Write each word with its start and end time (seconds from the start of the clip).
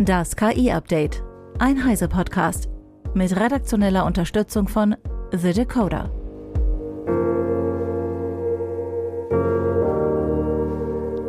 Das 0.00 0.36
KI-Update. 0.36 1.24
Ein 1.58 1.84
Heise-Podcast. 1.84 2.68
Mit 3.14 3.34
redaktioneller 3.34 4.06
Unterstützung 4.06 4.68
von 4.68 4.94
The 5.32 5.52
Decoder. 5.52 6.12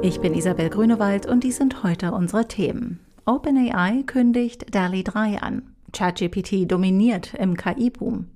Ich 0.04 0.22
bin 0.22 0.36
Isabel 0.36 0.70
Grünewald 0.70 1.26
und 1.26 1.44
dies 1.44 1.58
sind 1.58 1.82
heute 1.82 2.12
unsere 2.12 2.48
Themen. 2.48 3.00
OpenAI 3.26 4.04
kündigt 4.04 4.68
DALI 4.70 5.04
3 5.04 5.42
an. 5.42 5.74
ChatGPT 5.92 6.72
dominiert 6.72 7.34
im 7.34 7.58
KI-Boom. 7.58 8.28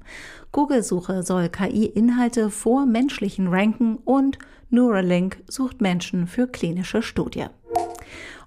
Google-Suche 0.51 1.21
soll 1.21 1.49
KI-Inhalte 1.49 2.49
vor 2.49 2.87
menschlichen 2.87 3.49
ranken 3.49 3.97
und 3.97 4.39
Neuralink 4.71 5.43
sucht 5.47 5.81
Menschen 5.81 6.25
für 6.25 6.47
klinische 6.47 7.03
Studie. 7.03 7.45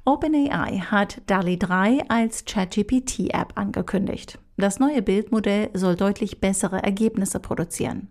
OpenAI 0.09 0.83
hat 0.89 1.21
DALI 1.27 1.59
3 1.59 2.05
als 2.07 2.45
ChatGPT-App 2.45 3.55
angekündigt. 3.57 4.39
Das 4.57 4.79
neue 4.79 5.03
Bildmodell 5.03 5.71
soll 5.75 5.97
deutlich 5.97 6.41
bessere 6.41 6.81
Ergebnisse 6.81 7.41
produzieren. 7.41 8.07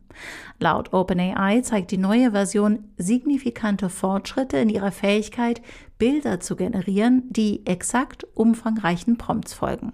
Laut 0.59 0.91
OpenAI 0.91 1.61
zeigt 1.61 1.91
die 1.91 1.97
neue 1.97 2.31
Version 2.31 2.89
signifikante 2.97 3.89
Fortschritte 3.89 4.57
in 4.57 4.67
ihrer 4.67 4.91
Fähigkeit, 4.91 5.61
Bilder 5.97 6.41
zu 6.41 6.57
generieren, 6.57 7.23
die 7.29 7.65
exakt 7.65 8.27
umfangreichen 8.33 9.17
Prompts 9.17 9.53
folgen. 9.53 9.93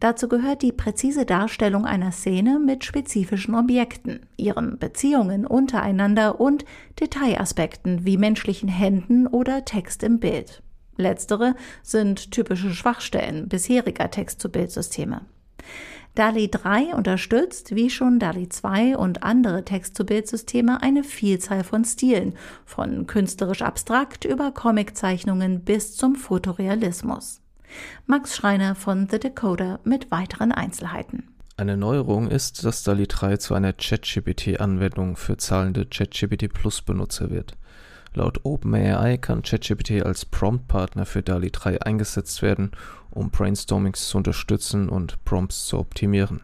Dazu 0.00 0.28
gehört 0.28 0.62
die 0.62 0.72
präzise 0.72 1.26
Darstellung 1.26 1.84
einer 1.84 2.10
Szene 2.10 2.58
mit 2.58 2.86
spezifischen 2.86 3.54
Objekten, 3.54 4.20
ihren 4.38 4.78
Beziehungen 4.78 5.46
untereinander 5.46 6.40
und 6.40 6.64
Detailaspekten 6.98 8.06
wie 8.06 8.16
menschlichen 8.16 8.70
Händen 8.70 9.26
oder 9.26 9.66
Text 9.66 10.02
im 10.02 10.20
Bild. 10.20 10.62
Letztere 10.98 11.54
sind 11.82 12.32
typische 12.32 12.74
Schwachstellen 12.74 13.48
bisheriger 13.48 14.10
Text-zu-Bild-Systeme. 14.10 15.22
DALI 16.16 16.50
3 16.50 16.96
unterstützt, 16.96 17.76
wie 17.76 17.88
schon 17.88 18.18
DALI 18.18 18.48
2 18.48 18.96
und 18.96 19.22
andere 19.22 19.64
Text-zu-Bild-Systeme, 19.64 20.82
eine 20.82 21.04
Vielzahl 21.04 21.62
von 21.62 21.84
Stilen, 21.84 22.34
von 22.64 23.06
künstlerisch 23.06 23.62
abstrakt 23.62 24.24
über 24.24 24.50
Comiczeichnungen 24.50 25.60
bis 25.60 25.96
zum 25.96 26.16
Fotorealismus. 26.16 27.40
Max 28.06 28.34
Schreiner 28.34 28.74
von 28.74 29.06
The 29.08 29.20
Decoder 29.20 29.78
mit 29.84 30.10
weiteren 30.10 30.50
Einzelheiten. 30.50 31.28
Eine 31.56 31.76
Neuerung 31.76 32.28
ist, 32.28 32.64
dass 32.64 32.82
DALI 32.82 33.06
3 33.06 33.36
zu 33.36 33.54
einer 33.54 33.72
ChatGPT-Anwendung 33.72 35.16
für 35.16 35.36
zahlende 35.36 35.86
ChatGPT 35.86 36.52
Plus 36.52 36.82
Benutzer 36.82 37.30
wird. 37.30 37.56
Laut 38.18 38.40
OpenAI 38.44 39.16
kann 39.16 39.42
ChatGPT 39.42 40.02
als 40.04 40.24
Prompt-Partner 40.24 41.06
für 41.06 41.22
DALI 41.22 41.52
3 41.52 41.82
eingesetzt 41.82 42.42
werden, 42.42 42.72
um 43.12 43.30
Brainstormings 43.30 44.08
zu 44.08 44.18
unterstützen 44.18 44.88
und 44.88 45.24
Prompts 45.24 45.66
zu 45.66 45.78
optimieren. 45.78 46.40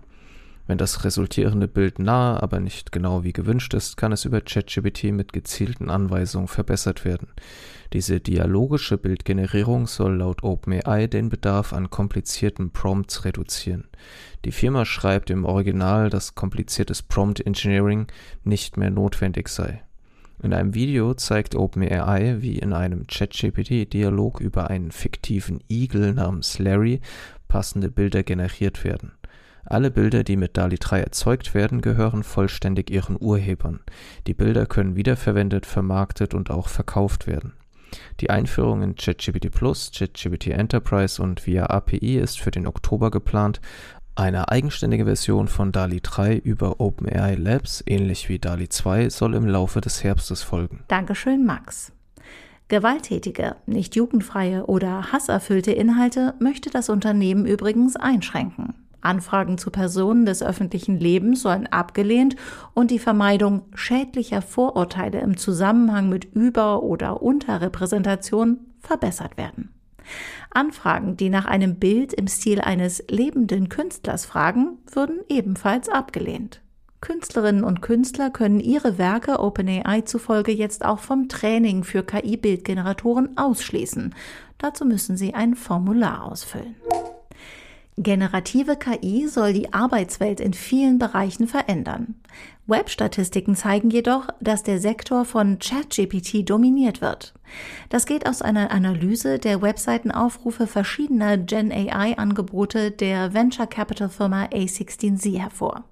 Wenn 0.69 0.78
das 0.78 1.02
resultierende 1.02 1.67
Bild 1.67 1.98
nah, 1.98 2.41
aber 2.41 2.61
nicht 2.61 2.92
genau 2.92 3.25
wie 3.25 3.33
gewünscht 3.33 3.75
ist, 3.75 3.97
kann 3.97 4.12
es 4.12 4.25
über 4.25 4.41
ChatGPT 4.41 5.11
mit 5.11 5.33
gezielten 5.33 5.91
Anweisungen 5.91 6.47
verbessert 6.47 7.05
werden. 7.05 7.27
Diese 7.92 8.20
dialogische 8.20 8.97
Bildgenerierung 8.97 9.89
soll 9.89 10.19
laut 10.19 10.45
OpenAI 10.45 11.08
den 11.08 11.28
Bedarf 11.28 11.72
an 11.72 11.91
komplizierten 11.91 12.70
Prompts 12.70 13.25
reduzieren. 13.25 13.89
Die 14.45 14.52
Firma 14.52 14.84
schreibt 14.84 15.28
im 15.28 15.45
Original, 15.45 16.08
dass 16.08 16.36
kompliziertes 16.36 17.02
Prompt 17.02 17.45
Engineering 17.45 18.06
nicht 18.45 18.77
mehr 18.77 18.91
notwendig 18.91 19.48
sei. 19.48 19.83
In 20.43 20.53
einem 20.53 20.75
Video 20.75 21.15
zeigt 21.15 21.55
OpenAI, 21.55 22.43
wie 22.43 22.59
in 22.59 22.73
einem 22.73 23.07
ChatGPT-Dialog 23.07 24.41
über 24.41 24.69
einen 24.69 24.91
fiktiven 24.91 25.61
Igel 25.69 26.13
namens 26.15 26.59
Larry 26.59 27.01
passende 27.49 27.91
Bilder 27.91 28.23
generiert 28.23 28.85
werden. 28.85 29.13
Alle 29.65 29.91
Bilder, 29.91 30.25
die 30.25 30.37
mit 30.37 30.57
DALI 30.57 30.77
3 30.79 31.01
erzeugt 31.01 31.55
werden, 31.55 31.81
gehören 31.81 32.23
vollständig 32.23 32.91
ihren 32.91 33.17
Urhebern. 33.19 33.81
Die 34.27 34.35
Bilder 34.35 34.67
können 34.67 34.97
wiederverwendet, 34.97 35.64
vermarktet 35.64 36.35
und 36.35 36.51
auch 36.51 36.69
verkauft 36.69 37.27
werden. 37.27 37.55
Die 38.20 38.29
Einführung 38.29 38.83
in 38.83 38.97
ChatGPT 38.97 39.51
Plus, 39.51 39.91
ChatGPT 39.95 40.48
Enterprise 40.48 41.23
und 41.23 41.47
via 41.47 41.67
API 41.67 42.19
ist 42.19 42.41
für 42.41 42.51
den 42.51 42.67
Oktober 42.67 43.11
geplant, 43.11 43.61
eine 44.17 44.48
eigenständige 44.48 45.05
Version 45.05 45.48
von 45.48 45.73
DALI 45.73 46.01
3 46.01 46.36
über 46.36 46.80
OpenAI 46.80 47.35
Labs, 47.35 47.83
ähnlich 47.86 48.29
wie 48.29 48.39
DALI 48.39 48.69
2, 48.69 49.11
soll 49.11 49.35
im 49.35 49.47
Laufe 49.47 49.80
des 49.80 50.05
Herbstes 50.05 50.42
folgen. 50.42 50.85
Dankeschön, 50.89 51.45
Max. 51.45 51.92
Gewalttätige, 52.69 53.57
nicht 53.67 53.95
jugendfreie 53.95 54.67
oder 54.67 55.13
hasserfüllte 55.13 55.73
Inhalte 55.73 56.35
möchte 56.39 56.70
das 56.70 56.89
Unternehmen 56.89 57.45
übrigens 57.45 57.97
einschränken. 57.97 58.75
Anfragen 59.02 59.58
zu 59.58 59.70
Personen 59.70 60.25
des 60.25 60.42
öffentlichen 60.42 60.98
Lebens 60.98 61.42
sollen 61.42 61.67
abgelehnt 61.67 62.36
und 62.73 62.91
die 62.91 62.98
Vermeidung 62.98 63.63
schädlicher 63.75 64.41
Vorurteile 64.41 65.20
im 65.20 65.36
Zusammenhang 65.36 66.08
mit 66.08 66.25
Über- 66.25 66.83
oder 66.83 67.23
Unterrepräsentation 67.23 68.61
verbessert 68.81 69.36
werden. 69.36 69.75
Anfragen, 70.51 71.17
die 71.17 71.31
nach 71.31 71.47
einem 71.47 71.77
Bild 71.77 72.13
im 72.13 72.29
Stil 72.29 72.61
eines 72.61 73.05
lebenden 73.09 73.69
Künstlers 73.69 74.25
fragen, 74.25 74.79
würden 74.92 75.20
ebenfalls 75.29 75.89
abgelehnt. 75.89 76.61
Künstlerinnen 77.01 77.65
und 77.65 77.83
Künstler 77.83 78.31
können 78.31 78.61
ihre 78.61 78.97
Werke 78.97 79.39
OpenAI 79.39 80.03
zufolge 80.03 80.53
jetzt 80.53 80.85
auch 80.85 81.01
vom 81.01 81.29
Training 81.29 81.85
für 81.85 82.03
KI-Bildgeneratoren 82.03 83.37
ausschließen. 83.37 84.14
Dazu 84.57 84.87
müssen 84.87 85.19
sie 85.19 85.35
ein 85.35 85.55
Formular 85.55 86.25
ausfüllen. 86.25 86.77
Generative 87.97 88.77
KI 88.77 89.29
soll 89.29 89.53
die 89.53 89.73
Arbeitswelt 89.73 90.41
in 90.41 90.53
vielen 90.53 90.99
Bereichen 90.99 91.47
verändern. 91.47 92.17
Webstatistiken 92.67 93.55
zeigen 93.55 93.89
jedoch, 93.91 94.29
dass 94.41 94.65
der 94.65 94.81
Sektor 94.81 95.25
von 95.25 95.61
ChatGPT 95.61 96.49
dominiert 96.49 97.01
wird. 97.01 97.35
Das 97.91 98.07
geht 98.07 98.29
aus 98.29 98.43
einer 98.43 98.73
Analyse 98.73 99.39
der 99.39 99.63
Webseitenaufrufe 99.63 100.67
verschiedener 100.67 101.37
Gen 101.39 101.71
AI-Angebote 101.71 102.91
der 102.91 103.33
Venture 103.33 103.69
Capital 103.69 104.09
Firma 104.09 104.47
A16Z 104.47 105.39
hervor. 105.39 105.85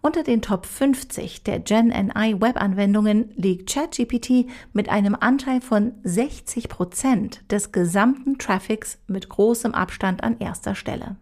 Unter 0.00 0.24
den 0.24 0.42
Top 0.42 0.66
50 0.66 1.44
der 1.44 1.60
Gen 1.60 1.92
AI 1.92 2.34
Webanwendungen 2.40 3.30
liegt 3.36 3.72
ChatGPT 3.72 4.46
mit 4.72 4.88
einem 4.88 5.16
Anteil 5.18 5.60
von 5.60 5.92
60 6.02 6.68
Prozent 6.68 7.42
des 7.50 7.70
gesamten 7.70 8.38
Traffics 8.38 8.98
mit 9.06 9.28
großem 9.28 9.72
Abstand 9.72 10.24
an 10.24 10.38
erster 10.38 10.74
Stelle. 10.74 11.16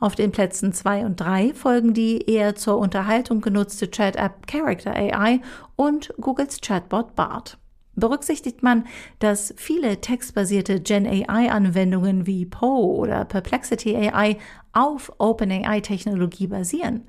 Auf 0.00 0.14
den 0.14 0.32
Plätzen 0.32 0.72
2 0.72 1.06
und 1.06 1.20
3 1.20 1.54
folgen 1.54 1.94
die 1.94 2.30
eher 2.30 2.54
zur 2.54 2.78
Unterhaltung 2.78 3.40
genutzte 3.40 3.90
Chat-App 3.90 4.46
Character 4.46 4.94
AI 4.94 5.40
und 5.76 6.12
Googles 6.20 6.60
Chatbot 6.60 7.14
BART. 7.14 7.58
Berücksichtigt 7.94 8.62
man, 8.62 8.86
dass 9.18 9.52
viele 9.56 10.00
textbasierte 10.00 10.80
Gen 10.80 11.06
AI-Anwendungen 11.06 12.26
wie 12.26 12.46
Poe 12.46 12.96
oder 12.96 13.24
Perplexity 13.26 13.96
AI 13.96 14.38
auf 14.72 15.12
OpenAI-Technologie 15.18 16.46
basieren, 16.46 17.02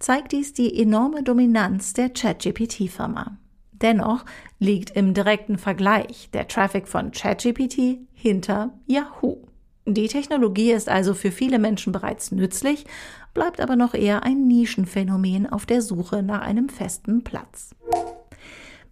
zeigt 0.00 0.32
dies 0.32 0.52
die 0.52 0.80
enorme 0.80 1.22
Dominanz 1.22 1.92
der 1.92 2.10
ChatGPT-Firma. 2.10 3.38
Dennoch 3.72 4.24
liegt 4.58 4.90
im 4.90 5.14
direkten 5.14 5.56
Vergleich 5.56 6.30
der 6.32 6.48
Traffic 6.48 6.88
von 6.88 7.12
ChatGPT 7.12 7.98
hinter 8.12 8.72
Yahoo. 8.86 9.43
Die 9.86 10.08
Technologie 10.08 10.72
ist 10.72 10.88
also 10.88 11.12
für 11.12 11.30
viele 11.30 11.58
Menschen 11.58 11.92
bereits 11.92 12.32
nützlich, 12.32 12.86
bleibt 13.34 13.60
aber 13.60 13.76
noch 13.76 13.92
eher 13.92 14.22
ein 14.22 14.46
Nischenphänomen 14.46 15.46
auf 15.46 15.66
der 15.66 15.82
Suche 15.82 16.22
nach 16.22 16.40
einem 16.40 16.70
festen 16.70 17.22
Platz. 17.22 17.74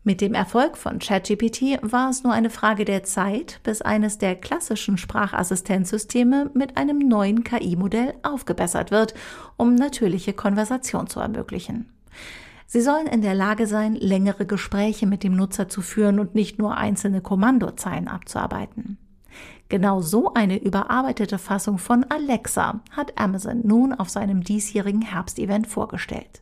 Mit 0.05 0.21
dem 0.21 0.35
Erfolg 0.35 0.77
von 0.77 0.99
ChatGPT 0.99 1.79
war 1.81 2.11
es 2.11 2.25
nur 2.25 2.33
eine 2.33 2.51
Frage 2.51 2.85
der 2.85 3.05
Zeit, 3.05 3.61
bis 3.63 3.81
eines 3.81 4.19
der 4.19 4.35
klassischen 4.35 4.99
Sprachassistenzsysteme 4.99 6.51
mit 6.55 6.77
einem 6.77 6.99
neuen 6.99 7.45
KI-Modell 7.45 8.15
aufgebessert 8.23 8.91
wird, 8.91 9.15
um 9.57 9.77
natürliche 9.77 10.33
Konversation 10.35 11.07
zu 11.07 11.21
ermöglichen. 11.21 11.89
Sie 12.67 12.81
sollen 12.81 13.07
in 13.07 13.23
der 13.23 13.35
Lage 13.35 13.67
sein, 13.67 13.95
längere 13.95 14.45
Gespräche 14.45 15.07
mit 15.07 15.23
dem 15.23 15.37
Nutzer 15.37 15.69
zu 15.69 15.83
führen 15.83 16.19
und 16.19 16.35
nicht 16.35 16.59
nur 16.59 16.77
einzelne 16.77 17.21
Kommandozeilen 17.21 18.09
abzuarbeiten. 18.09 18.99
Genau 19.73 20.03
so 20.03 20.35
eine 20.35 20.63
überarbeitete 20.63 21.39
Fassung 21.39 21.79
von 21.79 22.05
Alexa 22.11 22.83
hat 22.91 23.19
Amazon 23.19 23.63
nun 23.65 23.95
auf 23.95 24.11
seinem 24.11 24.45
diesjährigen 24.45 25.01
Herbstevent 25.01 25.67
vorgestellt. 25.67 26.42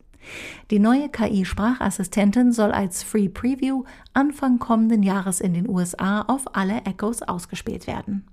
Die 0.71 0.79
neue 0.79 1.09
KI-Sprachassistentin 1.09 2.53
soll 2.53 2.73
als 2.73 3.03
Free 3.03 3.29
Preview 3.29 3.85
Anfang 4.13 4.59
kommenden 4.59 5.03
Jahres 5.03 5.41
in 5.41 5.55
den 5.55 5.69
USA 5.69 6.23
auf 6.23 6.55
alle 6.55 6.83
Echos 6.85 7.23
ausgespielt 7.23 7.87
werden. 7.87 8.25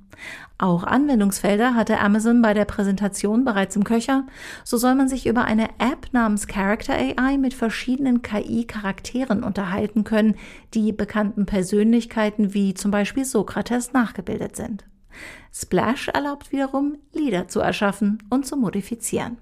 Auch 0.58 0.84
Anwendungsfelder 0.84 1.76
hatte 1.76 2.00
Amazon 2.00 2.42
bei 2.42 2.54
der 2.54 2.66
Präsentation 2.66 3.46
bereits 3.46 3.76
im 3.76 3.84
Köcher. 3.84 4.26
So 4.64 4.78
soll 4.78 4.96
man 4.96 5.08
sich 5.08 5.28
über 5.28 5.46
eine 5.46 5.70
App 5.78 6.08
namens 6.12 6.48
Character 6.48 6.94
AI 6.94 7.38
mit 7.38 7.54
verschiedenen 7.54 8.22
KI-Charakteren 8.22 9.44
unterhalten 9.44 10.04
können, 10.04 10.36
die 10.74 10.92
bekannten 10.92 11.46
Persönlichkeiten 11.46 12.54
wie 12.54 12.74
zum 12.74 12.92
Beispiel 12.92 13.26
Sokrates 13.26 13.94
nachgebildet 13.94 14.56
sind. 14.56 14.86
Splash 15.54 16.10
erlaubt 16.10 16.52
wiederum, 16.52 16.98
Lieder 17.14 17.48
zu 17.48 17.60
erschaffen 17.60 18.24
und 18.30 18.46
zu 18.46 18.58
modifizieren. 18.58 19.38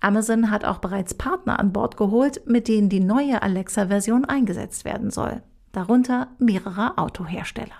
Amazon 0.00 0.50
hat 0.50 0.64
auch 0.64 0.78
bereits 0.78 1.14
Partner 1.14 1.58
an 1.58 1.72
Bord 1.72 1.96
geholt, 1.96 2.42
mit 2.46 2.68
denen 2.68 2.88
die 2.88 3.00
neue 3.00 3.42
Alexa-Version 3.42 4.24
eingesetzt 4.24 4.84
werden 4.84 5.10
soll, 5.10 5.42
darunter 5.72 6.28
mehrere 6.38 6.98
Autohersteller. 6.98 7.74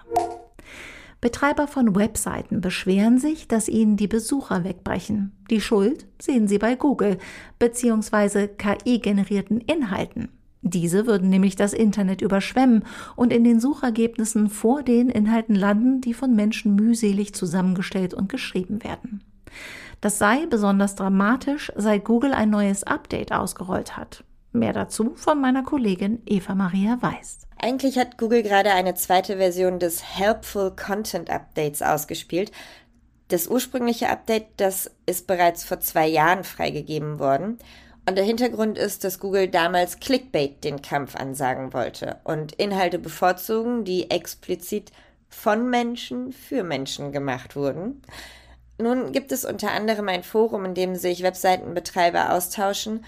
Betreiber 1.20 1.66
von 1.66 1.96
Webseiten 1.96 2.60
beschweren 2.60 3.18
sich, 3.18 3.48
dass 3.48 3.68
ihnen 3.68 3.96
die 3.96 4.06
Besucher 4.06 4.62
wegbrechen. 4.62 5.32
Die 5.50 5.60
Schuld 5.60 6.06
sehen 6.20 6.46
sie 6.46 6.58
bei 6.58 6.76
Google 6.76 7.18
bzw. 7.58 8.46
KI-generierten 8.46 9.60
Inhalten. 9.60 10.28
Diese 10.62 11.06
würden 11.06 11.28
nämlich 11.28 11.56
das 11.56 11.72
Internet 11.72 12.20
überschwemmen 12.20 12.84
und 13.16 13.32
in 13.32 13.42
den 13.42 13.58
Suchergebnissen 13.58 14.48
vor 14.48 14.82
den 14.82 15.08
Inhalten 15.08 15.54
landen, 15.54 16.00
die 16.00 16.14
von 16.14 16.34
Menschen 16.36 16.74
mühselig 16.74 17.34
zusammengestellt 17.34 18.14
und 18.14 18.28
geschrieben 18.28 18.84
werden. 18.84 19.22
Das 20.00 20.18
sei 20.18 20.46
besonders 20.46 20.94
dramatisch, 20.94 21.72
seit 21.74 22.04
Google 22.04 22.32
ein 22.32 22.50
neues 22.50 22.84
Update 22.84 23.32
ausgerollt 23.32 23.96
hat. 23.96 24.22
Mehr 24.52 24.72
dazu 24.72 25.14
von 25.16 25.40
meiner 25.40 25.62
Kollegin 25.62 26.22
Eva 26.26 26.54
Maria 26.54 26.98
Weiß. 27.00 27.40
Eigentlich 27.60 27.98
hat 27.98 28.18
Google 28.18 28.42
gerade 28.42 28.70
eine 28.70 28.94
zweite 28.94 29.36
Version 29.36 29.78
des 29.78 30.16
Helpful 30.16 30.74
Content 30.76 31.28
Updates 31.28 31.82
ausgespielt. 31.82 32.52
Das 33.28 33.48
ursprüngliche 33.48 34.08
Update, 34.08 34.46
das 34.56 34.90
ist 35.06 35.26
bereits 35.26 35.64
vor 35.64 35.80
zwei 35.80 36.06
Jahren 36.06 36.44
freigegeben 36.44 37.18
worden. 37.18 37.58
Und 38.08 38.16
der 38.16 38.24
Hintergrund 38.24 38.78
ist, 38.78 39.04
dass 39.04 39.18
Google 39.18 39.48
damals 39.48 40.00
Clickbait 40.00 40.64
den 40.64 40.80
Kampf 40.80 41.14
ansagen 41.14 41.74
wollte 41.74 42.20
und 42.24 42.52
Inhalte 42.52 42.98
bevorzugen, 42.98 43.84
die 43.84 44.10
explizit 44.10 44.92
von 45.28 45.68
Menschen 45.68 46.32
für 46.32 46.62
Menschen 46.62 47.12
gemacht 47.12 47.54
wurden. 47.54 48.00
Nun 48.78 49.12
gibt 49.12 49.32
es 49.32 49.44
unter 49.44 49.72
anderem 49.72 50.08
ein 50.08 50.22
Forum, 50.22 50.64
in 50.64 50.74
dem 50.74 50.94
sich 50.94 51.22
Webseitenbetreiber 51.22 52.32
austauschen 52.32 53.04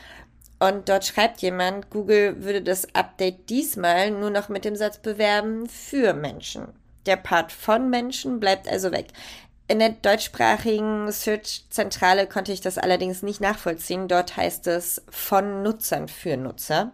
und 0.61 0.91
dort 0.91 1.07
schreibt 1.07 1.41
jemand, 1.41 1.89
Google 1.89 2.45
würde 2.45 2.61
das 2.61 2.95
Update 2.95 3.49
diesmal 3.49 4.11
nur 4.11 4.29
noch 4.29 4.51
mit 4.51 4.67
dem 4.67 4.77
Satz 4.77 4.99
bewerben 4.99 5.67
für 5.67 6.13
Menschen. 6.13 6.69
Der 7.07 7.17
Part 7.17 7.51
von 7.51 7.89
Menschen 7.89 8.41
bleibt 8.41 8.69
also 8.69 8.93
weg. 8.93 9.07
In 9.69 9.79
der 9.79 9.89
deutschsprachigen 9.89 11.11
Search-Zentrale 11.11 12.27
konnte 12.27 12.53
ich 12.53 12.61
das 12.61 12.77
allerdings 12.77 13.23
nicht 13.23 13.41
nachvollziehen. 13.41 14.07
Dort 14.07 14.37
heißt 14.37 14.67
es 14.67 15.03
von 15.09 15.63
Nutzern 15.63 16.09
für 16.09 16.37
Nutzer. 16.37 16.93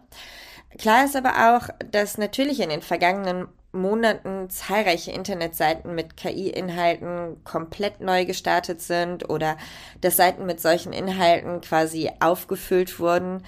Klar 0.77 1.03
ist 1.03 1.17
aber 1.17 1.57
auch, 1.57 1.67
dass 1.91 2.17
natürlich 2.17 2.61
in 2.61 2.69
den 2.69 2.81
vergangenen 2.81 3.49
Monaten 3.77 4.49
zahlreiche 4.49 5.11
Internetseiten 5.11 5.95
mit 5.95 6.17
KI-Inhalten 6.17 7.43
komplett 7.43 8.01
neu 8.01 8.25
gestartet 8.25 8.81
sind 8.81 9.29
oder 9.29 9.57
dass 10.01 10.17
Seiten 10.17 10.45
mit 10.45 10.59
solchen 10.59 10.93
Inhalten 10.93 11.61
quasi 11.61 12.11
aufgefüllt 12.19 12.99
wurden. 12.99 13.43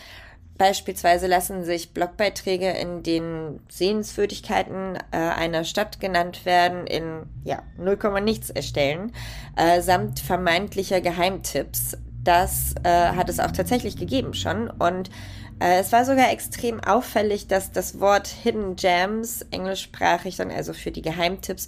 Beispielsweise 0.60 1.28
lassen 1.28 1.64
sich 1.64 1.94
Blogbeiträge 1.94 2.70
in 2.72 3.02
den 3.02 3.62
Sehenswürdigkeiten 3.70 4.98
äh, 5.12 5.18
einer 5.18 5.64
Stadt 5.64 6.02
genannt 6.02 6.46
werden 6.46 6.86
in 6.86 7.24
ja 7.46 7.64
0, 7.78 8.20
nichts 8.22 8.50
erstellen, 8.50 9.14
äh, 9.56 9.82
samt 9.82 10.20
vermeintlicher 10.20 11.00
Geheimtipps. 11.00 11.98
Das 12.25 12.75
äh, 12.84 12.90
hat 12.90 13.30
es 13.30 13.40
auch 13.40 13.52
tatsächlich 13.52 13.96
gegeben 13.96 14.34
schon 14.34 14.70
und 14.70 15.10
es 15.60 15.92
war 15.92 16.06
sogar 16.06 16.32
extrem 16.32 16.80
auffällig, 16.82 17.48
dass 17.48 17.72
das 17.72 18.00
Wort 18.00 18.28
Hidden 18.28 18.76
Gems, 18.76 19.46
englischsprachig 19.52 20.38
dann 20.38 20.52
also 20.52 20.74
für 20.74 20.92
die 20.92 21.02
Geheimtipps, 21.02 21.68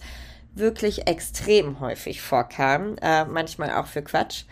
wirklich 0.54 1.08
extrem 1.08 1.80
häufig 1.80 2.22
vorkam, 2.22 2.96
äh, 3.02 3.26
manchmal 3.26 3.72
auch 3.72 3.88
für 3.88 4.02
Quatsch. 4.02 4.44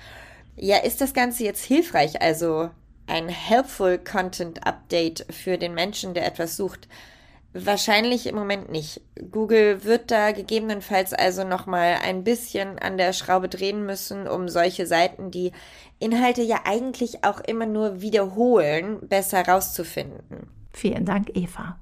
Ja, 0.56 0.78
ist 0.78 1.02
das 1.02 1.14
Ganze 1.14 1.44
jetzt 1.44 1.64
hilfreich? 1.64 2.22
Also 2.22 2.70
ein 3.08 3.30
Helpful 3.30 3.98
Content 3.98 4.66
Update 4.66 5.26
für 5.30 5.58
den 5.58 5.74
Menschen, 5.74 6.14
der 6.14 6.26
etwas 6.26 6.56
sucht? 6.56 6.88
Wahrscheinlich 7.54 8.28
im 8.28 8.36
Moment 8.36 8.72
nicht. 8.72 9.02
Google 9.32 9.84
wird 9.84 10.12
da 10.12 10.32
gegebenenfalls 10.32 11.14
also 11.14 11.44
nochmal 11.44 11.98
ein 12.04 12.24
bisschen 12.24 12.78
an 12.78 12.98
der 12.98 13.12
Schraube 13.12 13.50
drehen 13.50 13.86
müssen, 13.86 14.28
um 14.28 14.50
solche 14.50 14.86
Seiten, 14.86 15.32
die 15.32 15.52
Inhalte 15.98 16.44
ja 16.44 16.62
eigentlich 16.66 17.24
auch 17.24 17.40
immer 17.40 17.66
nur 17.66 18.02
wiederholen, 18.02 19.00
besser 19.02 19.48
rauszufinden. 19.48 20.48
Vielen 20.74 21.06
Dank, 21.06 21.36
Eva. 21.36 21.80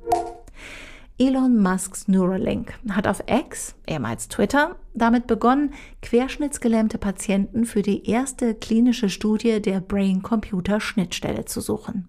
Elon 1.19 1.59
Musks 1.59 2.07
Neuralink 2.07 2.75
hat 2.91 3.07
auf 3.07 3.23
X, 3.25 3.73
ehemals 3.87 4.27
Twitter, 4.27 4.75
damit 4.93 5.25
begonnen, 5.25 5.73
querschnittsgelähmte 6.03 6.99
Patienten 6.99 7.65
für 7.65 7.81
die 7.81 8.07
erste 8.07 8.53
klinische 8.53 9.09
Studie 9.09 9.59
der 9.59 9.79
Brain-Computer-Schnittstelle 9.79 11.45
zu 11.45 11.59
suchen. 11.59 12.07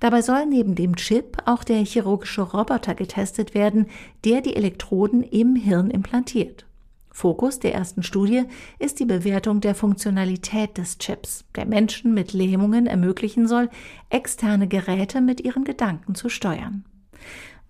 Dabei 0.00 0.22
soll 0.22 0.46
neben 0.46 0.74
dem 0.74 0.96
Chip 0.96 1.36
auch 1.44 1.62
der 1.62 1.84
chirurgische 1.84 2.42
Roboter 2.42 2.96
getestet 2.96 3.54
werden, 3.54 3.86
der 4.24 4.40
die 4.40 4.56
Elektroden 4.56 5.22
im 5.22 5.54
Hirn 5.54 5.88
implantiert. 5.88 6.66
Fokus 7.12 7.60
der 7.60 7.74
ersten 7.74 8.02
Studie 8.02 8.42
ist 8.80 8.98
die 8.98 9.04
Bewertung 9.04 9.60
der 9.60 9.76
Funktionalität 9.76 10.78
des 10.78 10.98
Chips, 10.98 11.44
der 11.54 11.66
Menschen 11.66 12.12
mit 12.12 12.32
Lähmungen 12.32 12.88
ermöglichen 12.88 13.46
soll, 13.46 13.70
externe 14.10 14.66
Geräte 14.66 15.20
mit 15.20 15.42
ihren 15.42 15.62
Gedanken 15.62 16.16
zu 16.16 16.28
steuern. 16.28 16.84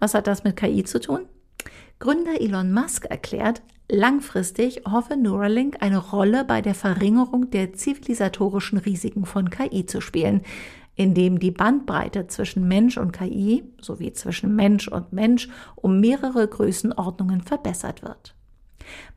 Was 0.03 0.15
hat 0.15 0.27
das 0.27 0.43
mit 0.43 0.57
KI 0.57 0.83
zu 0.83 0.99
tun? 0.99 1.27
Gründer 2.01 2.41
Elon 2.41 2.73
Musk 2.73 3.05
erklärt, 3.05 3.63
langfristig 3.89 4.83
hoffe 4.85 5.17
Neuralink 5.17 5.77
eine 5.79 5.99
Rolle 5.99 6.45
bei 6.45 6.61
der 6.61 6.75
Verringerung 6.75 7.53
der 7.53 7.73
zivilisatorischen 7.75 8.79
Risiken 8.79 9.27
von 9.27 9.49
KI 9.49 9.87
zu 9.87 10.01
spielen, 10.01 10.41
indem 10.97 11.39
die 11.39 11.53
Bandbreite 11.53 12.27
zwischen 12.27 12.67
Mensch 12.67 12.99
und 12.99 13.13
KI 13.13 13.63
sowie 13.81 14.13
zwischen 14.13 14.57
Mensch 14.57 14.89
und 14.89 15.13
Mensch 15.13 15.49
um 15.77 16.01
mehrere 16.01 16.49
Größenordnungen 16.49 17.43
verbessert 17.43 18.03
wird. 18.03 18.35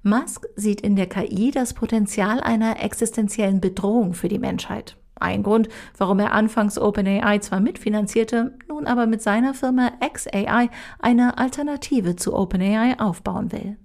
Musk 0.04 0.46
sieht 0.56 0.82
in 0.82 0.96
der 0.96 1.08
KI 1.08 1.50
das 1.50 1.74
Potenzial 1.74 2.42
einer 2.42 2.84
existenziellen 2.84 3.60
Bedrohung 3.60 4.14
für 4.14 4.28
die 4.28 4.38
Menschheit. 4.38 4.98
Ein 5.16 5.44
Grund, 5.44 5.70
warum 5.98 6.20
er 6.20 6.34
anfangs 6.34 6.78
OpenAI 6.78 7.40
zwar 7.40 7.62
mitfinanzierte, 7.62 8.58
nun 8.68 8.86
aber 8.86 9.08
mit 9.08 9.22
seiner 9.22 9.54
Firma 9.54 9.92
XAI 10.02 10.70
eine 11.00 11.38
Alternative 11.38 12.16
zu 12.16 12.36
OpenAI 12.36 13.00
aufbauen 13.00 13.52
will. 13.52 13.78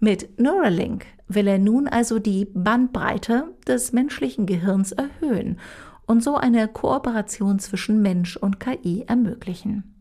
Mit 0.00 0.38
Neuralink 0.38 1.06
will 1.28 1.46
er 1.46 1.58
nun 1.58 1.88
also 1.88 2.18
die 2.18 2.46
Bandbreite 2.54 3.54
des 3.66 3.92
menschlichen 3.92 4.46
Gehirns 4.46 4.92
erhöhen 4.92 5.58
und 6.06 6.22
so 6.22 6.36
eine 6.36 6.68
Kooperation 6.68 7.58
zwischen 7.58 8.02
Mensch 8.02 8.36
und 8.36 8.60
KI 8.60 9.04
ermöglichen. 9.06 9.94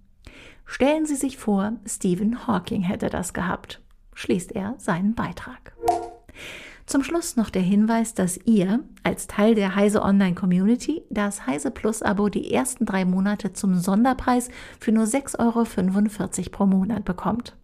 Stellen 0.66 1.06
Sie 1.06 1.16
sich 1.16 1.38
vor, 1.38 1.74
Stephen 1.86 2.48
Hawking 2.48 2.82
hätte 2.82 3.10
das 3.10 3.34
gehabt, 3.34 3.82
schließt 4.14 4.54
er 4.54 4.76
seinen 4.78 5.16
Beitrag. 5.16 5.74
Zum 6.86 7.02
Schluss 7.04 7.38
noch 7.38 7.50
der 7.50 7.62
Hinweis, 7.62 8.14
dass 8.14 8.38
ihr 8.46 8.82
als 9.04 9.28
Teil 9.28 9.56
der 9.56 9.76
Heise 9.76 10.02
Online 10.02 10.36
Community 10.36 11.02
das 11.10 11.48
Heise 11.48 11.72
Plus 11.72 12.02
Abo 12.02 12.28
die 12.28 12.54
ersten 12.54 12.86
drei 12.86 13.06
Monate 13.06 13.54
zum 13.54 13.76
Sonderpreis 13.76 14.50
für 14.80 14.92
nur 14.92 15.06
6,45 15.06 15.40
Euro 15.40 16.50
pro 16.52 16.66
Monat 16.66 17.06
bekommt. 17.06 17.56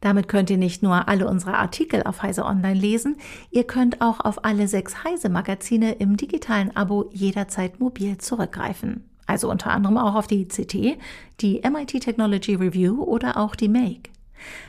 Damit 0.00 0.28
könnt 0.28 0.50
ihr 0.50 0.58
nicht 0.58 0.82
nur 0.82 1.08
alle 1.08 1.28
unsere 1.28 1.56
Artikel 1.56 2.02
auf 2.02 2.22
Heise 2.22 2.44
Online 2.44 2.78
lesen, 2.78 3.16
ihr 3.50 3.64
könnt 3.64 4.00
auch 4.00 4.20
auf 4.20 4.44
alle 4.44 4.68
sechs 4.68 5.04
Heise 5.04 5.28
Magazine 5.28 5.92
im 5.92 6.16
digitalen 6.16 6.74
Abo 6.76 7.10
jederzeit 7.12 7.80
mobil 7.80 8.18
zurückgreifen. 8.18 9.04
Also 9.26 9.50
unter 9.50 9.70
anderem 9.70 9.98
auch 9.98 10.14
auf 10.14 10.26
die 10.26 10.46
CT, 10.46 10.98
die 11.40 11.62
MIT 11.68 12.00
Technology 12.00 12.54
Review 12.54 13.02
oder 13.02 13.36
auch 13.36 13.56
die 13.56 13.68
Make. 13.68 14.10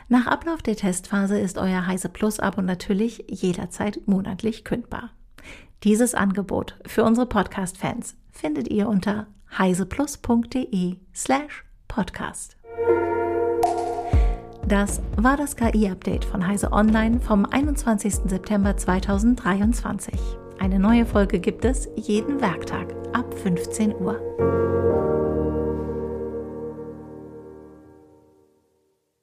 Nach 0.09 0.27
Ablauf 0.27 0.62
der 0.62 0.75
Testphase 0.75 1.39
ist 1.39 1.57
euer 1.57 1.88
Heise 1.88 2.09
Plus 2.09 2.39
Abo 2.39 2.62
natürlich 2.62 3.25
jederzeit 3.29 4.00
monatlich 4.07 4.63
kündbar. 4.63 5.12
Dieses 5.83 6.15
Angebot 6.15 6.79
für 6.86 7.03
unsere 7.03 7.27
Podcast-Fans 7.27 8.15
findet 8.31 8.69
ihr 8.69 8.88
unter 8.88 9.27
heiseplus.de 9.57 10.97
slash 11.13 11.63
podcast. 11.88 12.57
Das 14.67 15.01
war 15.15 15.38
das 15.38 15.55
KI-Update 15.55 16.25
von 16.25 16.45
Heise 16.45 16.74
Online 16.74 17.21
vom 17.21 17.45
21. 17.45 18.15
September 18.25 18.75
2023. 18.75 20.13
Eine 20.59 20.79
neue 20.79 21.05
Folge 21.05 21.39
gibt 21.39 21.63
es 21.63 21.88
jeden 21.95 22.41
Werktag 22.41 22.93
ab 23.13 23.33
15 23.33 23.95
Uhr. 23.95 24.19